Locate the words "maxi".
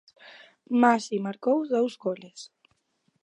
0.81-1.17